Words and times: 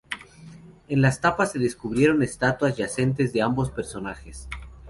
En 0.87 1.03
las 1.03 1.21
tapas 1.21 1.51
se 1.51 1.63
esculpieron 1.63 2.23
estatuas 2.23 2.75
yacentes 2.75 3.33
de 3.33 3.43
ambos 3.43 3.69
personajes. 3.69 4.49